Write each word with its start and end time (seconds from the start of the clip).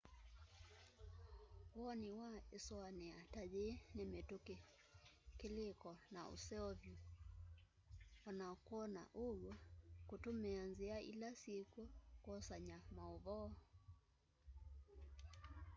woni 1.81 2.09
wa 2.19 2.27
ĩsũanĩa 2.57 3.17
ta 3.33 3.41
yĩĩ 3.53 3.71
nĩ 3.95 4.03
mĩtũkĩ 4.11 4.57
kĩlĩĩko 5.39 5.91
na 6.13 6.21
ũseo 6.33 6.69
vyũ 6.81 6.95
o 8.27 8.29
na 8.39 8.47
kwona 8.65 9.03
ũw'o 9.25 9.53
kũtũmĩa 10.09 10.61
nthĩa 10.71 10.97
ila 11.11 11.29
syĩkw'o 11.41 11.83
kwosanya 12.23 12.77
maũvoo 12.95 13.47